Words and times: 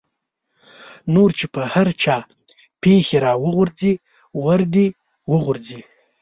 نور 1.13 1.29
چې 1.37 1.45
په 1.53 1.61
هر 1.73 1.87
چا 2.01 2.17
پېښې 2.81 3.17
را 3.23 3.33
غورځي 3.43 3.93
ور 4.43 4.61
دې 4.73 4.87
وغورځي. 5.31 5.81